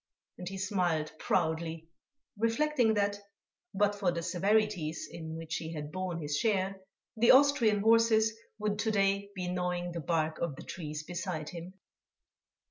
And 0.39 0.49
he 0.49 0.57
smiled 0.57 1.11
proudly, 1.19 1.87
reflecting 2.35 2.95
that, 2.95 3.19
but 3.71 3.93
for 3.93 4.11
the 4.11 4.23
severities 4.23 5.07
in 5.07 5.35
which 5.35 5.57
he 5.57 5.73
had 5.75 5.91
borne 5.91 6.19
his 6.19 6.39
share, 6.39 6.81
the 7.15 7.29
Austrian 7.29 7.81
horses 7.81 8.33
would 8.57 8.79
to 8.79 8.89
day 8.89 9.29
be 9.35 9.47
gnawing 9.47 9.91
the 9.91 9.99
bark 10.01 10.39
of 10.39 10.55
the 10.55 10.63
trees 10.63 11.03
beside 11.03 11.49
him. 11.49 11.75